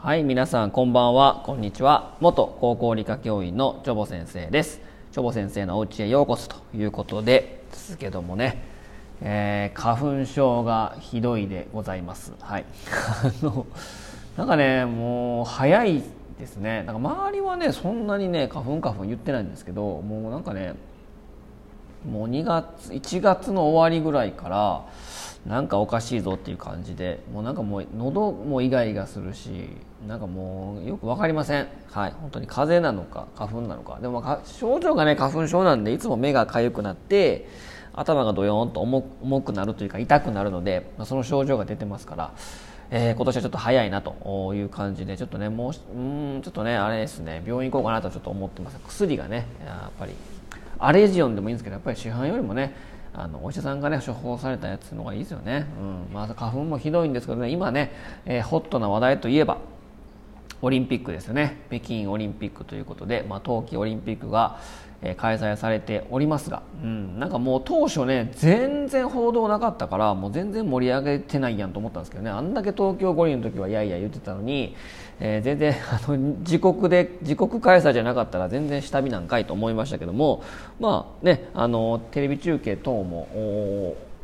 [0.00, 1.42] はい皆さんこんばんは。
[1.44, 2.16] こんにちは。
[2.20, 4.80] 元高校理科教員のチョボ先生です。
[5.10, 8.62] チョボ先生のお家へようこそということでですけどもね、
[9.20, 12.32] えー、花粉症がひどいでございます。
[12.40, 12.64] はい。
[13.42, 13.66] あの
[14.36, 16.04] なんかねもう早い
[16.38, 16.84] ですね。
[16.84, 20.74] なんか周りはねそんなにね花粉花粉言ってないんですけどもうなんかね
[22.08, 24.84] もう2月1月の終わりぐらいから
[25.48, 29.70] なんかおかしいぞっていう感じでもうなんかもう喉もイガイガするし
[30.06, 31.68] なんかもうよく分かりません。
[31.90, 32.12] はい。
[32.12, 33.98] 本当に風邪なのか花粉なのか。
[34.00, 37.48] でも症状がね花粉症なんでいつも目が痒くなって
[37.94, 42.32] 頭がドヨーンと重くなるというか痛くなるのでまあその症状が出てますから
[42.90, 48.78] えー、今年はちょっと早いなという感じでちょっとねもううんちょっとねあれですね病院行こうかなとちょっと思ってます。
[48.86, 50.14] 薬がねやっぱり
[50.78, 52.74] アレジオンでもいいんですけどやっぱり市販よりもね
[53.14, 56.14] あのお医者さんがね処方されたやつの方がいいですよね、うん。
[56.14, 57.50] まあ、花粉もひどいんですけどね。
[57.50, 57.92] 今ね、
[58.26, 59.58] えー、ホットな話題といえば
[60.62, 61.62] オリンピックですよね。
[61.68, 64.58] 北京オリンピックということで、まあ、冬季オリンピックが、
[65.16, 72.30] 開催されておりますが、うん、なんかもう当初ね全然報道なかったからもう全然盛り上げてないやんと思ったんですけどね。
[72.30, 74.74] あんだけ東京五輪の時はいやいや言ってたのに、
[75.20, 80.42] えー、全然 あの自国で自国開催じゃなかったら全然下火なんかいと思いましたけども
[80.80, 83.28] まあねあのテレビ中継等も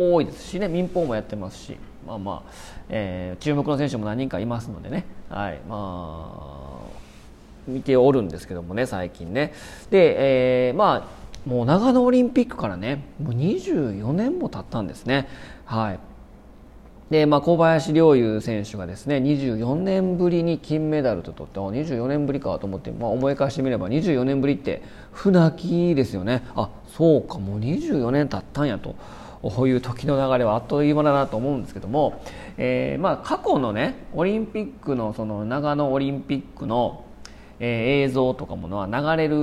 [0.00, 2.52] 多いですしね民放もやってますしまあまあ、
[2.88, 5.04] えー、注目の選手も何人かいますのでね。
[5.28, 6.60] はいまあ
[7.68, 9.52] 見ておるんですけどもね最近ね。
[9.90, 15.28] で、えー、まあもう長野オリンピックからねもう24年も経ったんですね。
[15.66, 15.98] はい。
[17.10, 24.80] で、まあ、小林陵侑選手がですね24年ぶりに金メダルと取って24年ぶりかと思って、まあ、思い返してみれば24年ぶりって
[25.12, 26.44] 船木ですよね。
[26.54, 28.94] あそうかもう24年経ったんやと。
[29.42, 32.22] こういう時の流れはあっという間だなと思うんですけども、
[32.58, 37.04] えー、まあ過去のねオリンピックのその長野オリンピックの
[37.62, 39.36] えー、映像とかものは流れる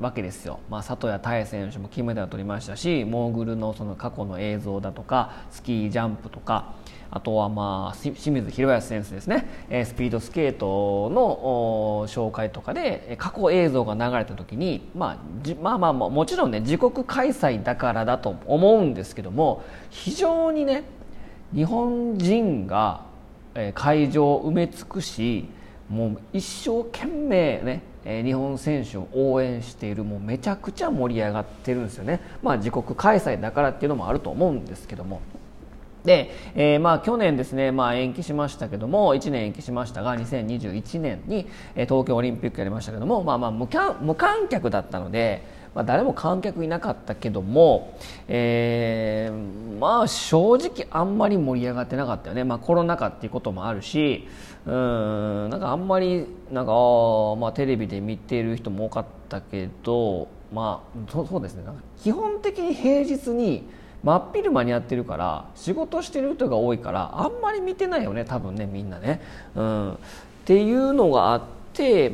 [0.00, 6.74] わけですよ、まあ、里谷多選手も金メダルを取りましたしモーグルのその過去の映像だとかスキージャンプとか
[7.10, 20.84] あとはまあ清水宏保選手ですね、えー、スピードスケートの紹介とかで過去映像が流れた時に、まあ、まあまあもちろんね自国開催だからだと思うんですけども非常にね
[21.52, 23.02] 日本人が
[23.74, 25.48] 会場を埋め尽くし
[25.90, 27.82] もう一生懸命ね、
[28.24, 35.20] 日本選手を応援しているもうめちゃくちゃ盛り上がってるんですよね、まあ、自国開催だからっていうのもあると思うんですけども。
[36.04, 45.42] で、えー、まあ去年ですね、まあ、延期しましたけども1年延期しましたが2021年に、東京オリンピックやりましたけども、まあ、まあ無観客だったので、
[45.74, 47.96] まあ、誰も観客いなかったけども、
[48.28, 54.26] えー、まあ正直あんまり盛り上がってなかったよね、まあ、コロナ禍っていうこともあるし
[54.66, 61.64] うんなんかあんまりなんかあ、まあ、テレビで見ている人も多かったけど、まあ、そそうですね。
[62.02, 63.68] 基本的に平日に
[64.02, 69.20] 真っ昼間にやってるから仕事してる人が多いからあんまり見てないよね多分ねみんなね。
[69.54, 69.96] うん、っ
[70.46, 71.59] ていうのがあって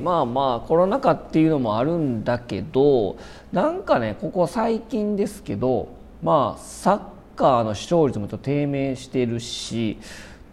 [0.03, 3.17] まあまあコロナ禍っていうのもあるんだけど
[3.53, 5.89] なんかねここ最近ですけど
[6.23, 7.01] まあサッ
[7.37, 9.99] カーの視聴率もちょっと低迷してるし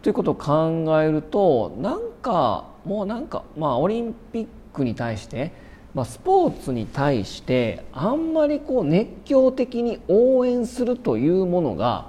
[0.01, 5.51] ということを考えるとなんかもうなんかまあオリンピックに対して、
[5.93, 12.07] まあ、スポーツに対してあんまりこう熱狂的に応援するというものが、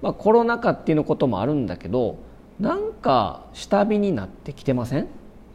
[0.00, 2.16] まあ、コロナ禍っていうのこともあるんだけど
[2.58, 5.08] なんか下火になってきてません？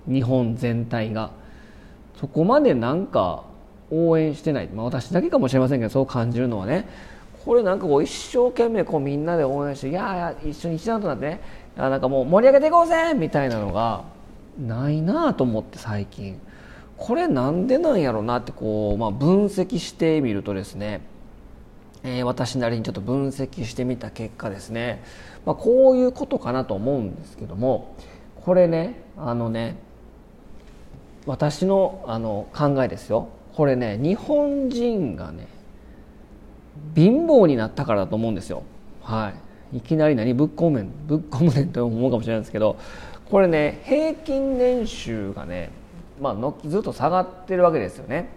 [0.07, 1.31] 日本全体が。
[2.19, 3.43] そこまでなんか
[3.91, 6.87] 応援してない、まあ、私だけかもしれませんけどそう感じるのはね。
[7.43, 11.41] これなんかこう一生懸命こうみんなで応援していやいや一緒に一段となってね。
[11.77, 14.03] あなんかもう盛り上げていこうぜみたいなのが
[14.57, 16.39] ないなと思って最近。
[16.95, 21.01] これなんでなんやろうなってこう、まあ、分析してみるとですね、
[22.03, 25.03] えー、私なりにちょっと分析してみた結果ですね、
[25.45, 27.95] まあ、こういうことかなと思うんですけども。
[28.45, 29.77] これねあのね
[31.25, 33.29] 私のあの考えですよ。
[33.55, 35.47] これね日本人がね
[36.95, 38.63] 貧乏になったからだと思うんですよ。
[39.01, 39.33] は
[39.73, 39.77] い。
[39.77, 40.33] いきなり何？
[40.33, 42.77] ぶっ込むねんぶっ込むねんと思うかもしれないですけど。
[43.29, 45.71] これね平均年収がね、
[46.21, 48.29] まあのずっと下がってるわけですよね。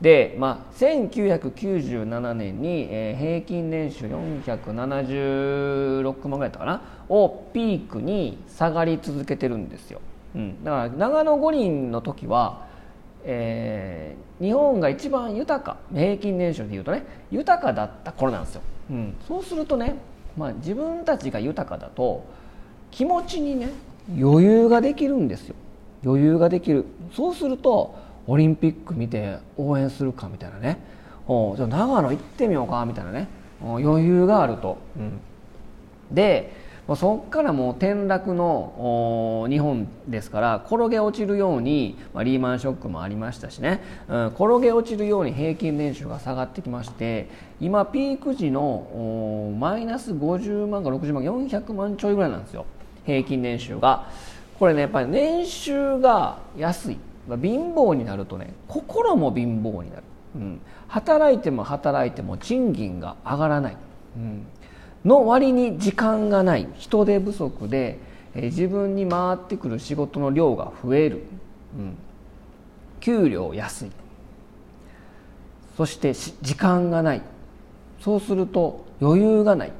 [0.00, 6.82] で、まあ、1997年に、えー、平均年収476万ぐらいだったかな？
[7.08, 10.02] をピークに下がり続けてるんですよ。
[10.64, 12.66] だから長野五輪の時は、
[13.24, 18.62] えー、日本が一番豊か平均年収でいうとね豊かだった頃なんですよ。
[18.90, 19.96] うん、そうするとね
[20.36, 22.24] まあ、自分たちが豊かだと
[22.90, 23.70] 気持ちにね
[24.18, 25.54] 余裕ができるんですよ、
[26.04, 26.84] 余裕ができる。
[27.12, 27.94] そうすると
[28.26, 30.78] オリンピック見て応援するかみたいなね。
[31.26, 33.28] おじゃあ長野行ってみようかみたいなね。
[33.60, 35.18] 余裕があると、うん、
[36.14, 36.52] で
[36.94, 47.28] そこからもう転落の日本ですから転げ落ちるように、まあ、リーマンショックもありましたしね、うん、転げ落ちるように平均年収が下がってきまして
[47.60, 52.66] 今ピーク時のマイナス50万か60万400万ちょいぐらいなんですよ。
[53.04, 54.08] 平均年収が。
[54.58, 56.98] これねやっぱり年収が安い。
[57.26, 60.02] まあ貧乏になるとね心も貧乏になる、
[60.36, 63.76] うん、働いても働いても賃金が上がらない、
[64.16, 64.46] うん。
[65.04, 66.68] の割に時間がない。
[66.76, 67.98] 人手不足で、
[68.34, 71.22] えー、自分に回ってくる仕事の量が増える、
[71.78, 71.96] うん、
[73.00, 73.90] 給料安い。
[75.76, 77.22] そして時間がない。
[78.00, 79.72] そうすると余裕がない。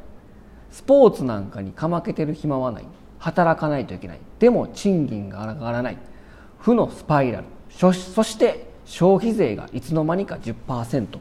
[0.70, 2.84] スポーツなんかにかまけてる暇はない。
[3.19, 4.20] 働かないといけない。
[4.38, 5.98] でも賃金が上がらない。
[6.58, 7.44] 負のスパイラル。
[7.70, 11.19] そして消費税がいつの間にか10%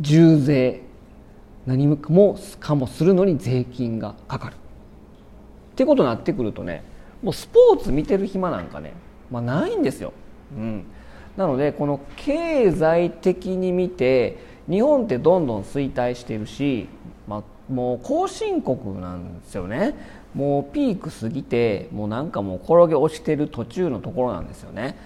[0.00, 0.87] 重税。
[1.68, 1.98] 何も
[2.60, 4.54] かもするのに税金がかかる。
[4.54, 4.56] っ
[5.76, 6.82] てことになってくるとね
[7.22, 8.94] もうスポーツ見てる暇なんかね、
[9.30, 10.12] まあ、ないんですよ、
[10.56, 10.84] うん、
[11.36, 14.38] なのでこの経済的に見て
[14.68, 16.88] 日本ってどんどん衰退してるし、
[17.28, 19.94] まあ、もう後進国なんですよね。
[20.34, 24.96] もうピーク過ぎてもうなんかもう転げ落ちてる途中のところなんですよね。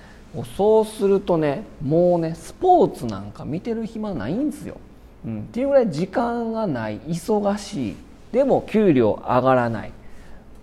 [0.56, 4.76] そうするとねもうねスポーツなんか見てる暇ないんですよ。
[5.24, 6.98] うん、っていうぐらい時間がない。
[7.00, 7.96] 忙しい。
[8.32, 9.92] でも給料上がらない。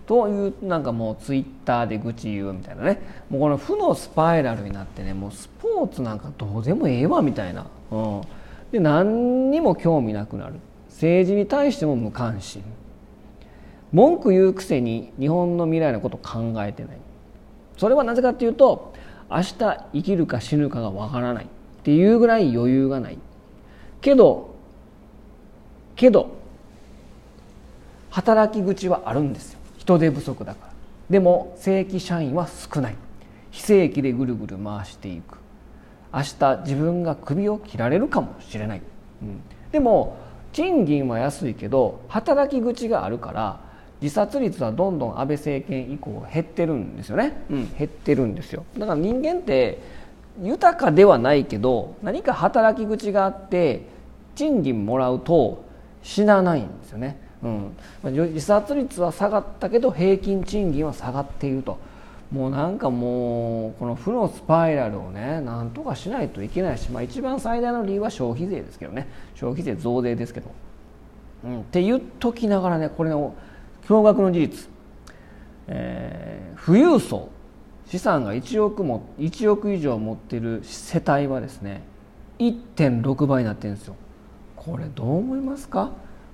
[0.05, 2.99] というなんかもうツイッターで愚痴言うみたいなね。
[3.29, 8.21] もうこの負のスパイラルになってねもうスポーツなんかどうでもええわみたいな、うん、
[8.71, 10.55] で何にも興味なくなる。
[10.89, 12.63] 政治に対しても無関心。
[13.91, 16.97] 文句言うくせに日本の未来のことを考えてない。
[17.77, 18.93] それはなぜかっていうと
[19.29, 19.53] 明日
[19.93, 21.45] 生きるか死ぬかがわからない。
[21.45, 21.47] っ
[21.83, 23.19] ていうぐらい余裕がない
[24.01, 24.55] けど
[25.95, 26.37] けど
[28.09, 29.59] 働き口はあるんですよ。
[29.77, 30.73] 人手不足だから。
[31.09, 32.95] でも正規社員は少ない。
[33.51, 35.39] 非正規でぐるぐる回していく。
[36.13, 38.81] 明日自分が首を切られるかもしれない、
[39.21, 39.41] うん、
[39.71, 40.17] でも
[40.53, 43.59] 賃金は安いけど働き口があるから
[44.01, 48.63] 自殺率はどんどん安倍政権以降減ってるんですよね、うん、減ってるんですよ。
[48.77, 49.77] だから人間って
[50.41, 53.83] 豊かではないけど何か働き口があって
[54.35, 55.63] 賃金もらうと
[56.01, 57.75] 死なないんですよね、うん、
[58.33, 61.77] 自殺率は下がったけど平均賃金は下がっていると。
[62.31, 69.07] もうなんかもうこの負のスパイラルをねなんとかしないといけないし、まあ、一番最大の理由は消費税ですけどね。
[69.33, 70.51] 消費税増税ですけど、
[71.43, 73.33] うん、って言っときながらねこれの
[73.87, 74.69] 驚愕の事実、
[75.67, 77.29] えー、富裕層。
[77.89, 81.81] 資産が1億も1億以上持ってる世帯はですね
[82.37, 83.95] 1.6倍になってるんですよ。
[84.55, 85.91] これどう思いますか？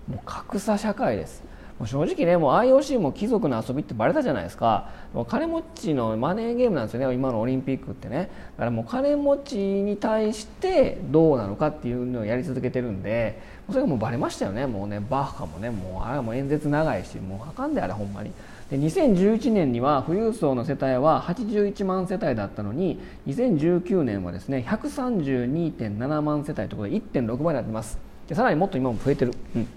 [0.07, 1.43] もう格差社会です。
[1.79, 4.89] もう正直ねもう IOC も貴族の遊びってバレたじゃないですか。
[5.13, 8.29] もう金持ちのマネーゲームなんですよね今のオリンピックってね。
[8.57, 14.67] だからもう金持ちに対してどうなのかっていうのをやり続けてるんでそれがもうバレましたよね。
[14.67, 18.31] もうねバッハもねもうあれもう演説長いしもうあかんであれほんまに。
[18.69, 26.89] で2011年には富裕層の世帯は81万世帯だったのに2019年はですね132.7万世帯ということで
[27.21, 27.99] 1.6倍になってます。
[28.27, 29.67] でさらにもっと今も増えてる、うん、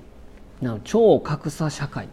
[0.63, 2.09] な超格差社会、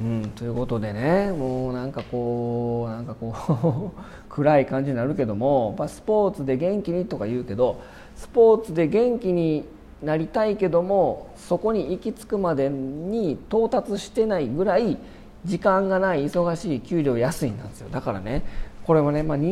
[0.00, 7.80] うん、ということでねもうなんかこうなんかこう 暗い感じになるけどもやっぱスポーツで元気にとか言うけど
[8.16, 9.64] スポーツで元気に
[10.02, 14.98] なりたいけどもそこに行き着くまでに到達してないぐらい
[15.44, 17.88] 時間がない忙しい給料安いなんですよ。
[17.90, 18.42] だからね
[18.84, 19.44] これもね、まあ、日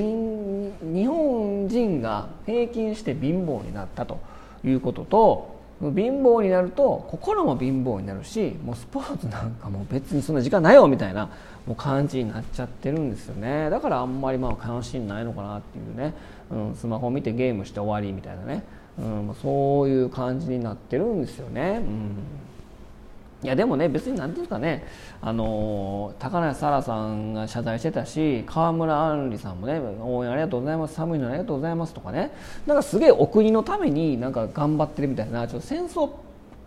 [1.06, 4.18] 本人が平均して貧乏になったと
[4.64, 11.28] いうことと貧乏になると心も貧乏になるしもうスポーツなんかも別にそんな時間ないよみたいな
[11.66, 13.68] もう感じになっちゃってるんですよね。
[13.68, 16.14] だからあんまりまあ関心ないのかなっていうね、
[16.50, 18.62] うん、スマホ見てゲームして終わりみたいなね、
[18.98, 21.82] うん、そういう感じになってるんですよね。
[21.82, 22.10] うん。
[23.46, 24.84] いやでもね別に何て言うんですかね。
[25.22, 30.94] あの高梨沙羅さんが謝罪してたし川村あんりさんもね応援ありがとうございます。
[30.94, 32.32] 寒いのありがとうございますとかね。
[32.66, 36.10] なんかすげえお国のためになんか頑張ってるみたいなちょっと戦争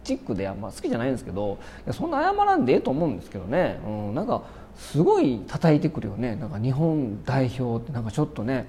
[0.05, 4.41] チックであん、ま、好きじゃないんですけどいやそんな謝らんでええと思うんですけどね、うん、なんか
[4.77, 6.37] すごい叩いてくるよね。
[6.37, 8.67] なんか日本代表ってなんかちょっとね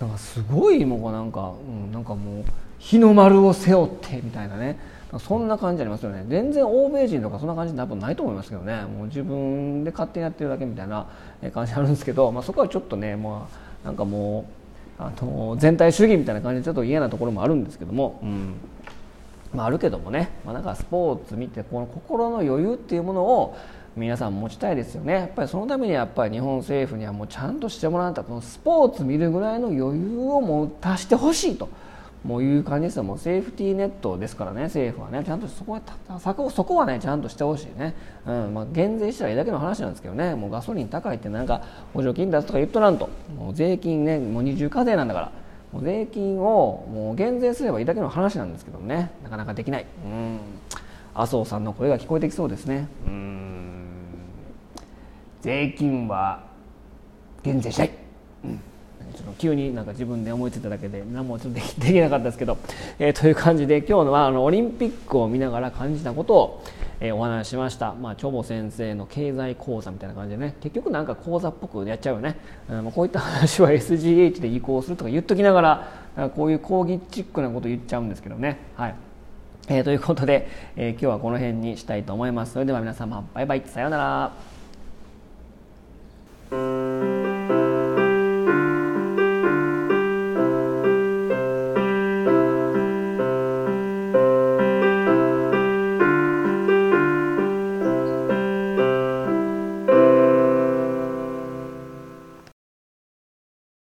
[0.00, 2.44] なんかすごいもうなんか、うん、なんかもう
[2.78, 4.78] 日の丸を背負ってみたいなね。
[5.18, 6.24] そんな感じありますよね。
[6.28, 8.82] 全然欧米人とかそんな感じ多分ないと思いますけどね。
[8.82, 11.06] もう自分で勝手にやってるだけみたいな
[11.52, 13.48] 感じあるんですけど、まあ、そこはちょっとね、ま
[13.84, 14.46] あ、なんかも
[14.98, 18.54] うあの全体主義みたいな感じでちょっと嫌なところもあるんですけども、うん。
[19.54, 23.56] まあ、あるけどもね、まあ、なんかスポーツ見てこの心の余裕っていうものを
[23.94, 25.12] 皆さん持ちたいですよね。
[25.12, 31.68] やっぱりそのためにはやっぱり日本政府にはもうちゃんとしてもらったこのスポーツ見るぐらいの余裕をもう足してほしいと。
[32.24, 33.02] もういう感じですよ。
[33.02, 35.24] もうセーフティーネットですからね政府はね。
[35.24, 35.80] ちゃんとそこは
[36.50, 37.94] そこはねちゃんとしてほしいね、
[38.26, 38.54] うん。
[38.54, 40.34] まあ、減税したらいいだけの話なんですけどね。
[40.34, 41.62] もうガソリン高いってなんか
[41.92, 43.08] 補助金出すとか言っとらんと。
[43.36, 45.32] もう税金ねもう二重課税なんだから。
[45.72, 49.10] もう税金をもう減税すればいいだけの話なんですけどね。
[49.24, 49.86] なかなかできない。
[50.04, 50.38] うん。
[51.14, 52.88] 麻生さんの声が聞こえてきそうですね。
[53.06, 53.86] うん。
[55.40, 56.44] 税金は
[57.42, 57.90] 減税したい、
[58.44, 58.60] うん。
[59.22, 62.58] ちょっと急になんか自分で思いついただけで何もちょっとできなかったですけど、
[62.98, 66.64] えー、という感じで今日のはあのオリンピックを見ながら感じたことを、
[67.00, 70.56] えー、お話ししました、まあ、チョボ先生の経済講座みたいな感じでね。
[70.60, 72.36] 結局なんか講座っぽくやっちゃうよね、
[72.68, 75.60] うん、こういった話は SGH で移行するとか言っときなが
[76.16, 78.58] らこういう講義チックなこと言っちゃうんですけどね。
[78.76, 78.94] はい。
[79.68, 82.54] えー、ということで、えー、今日はこの辺にしたいと思います。
[82.54, 84.51] それでは皆様、バイバイ、さようなら。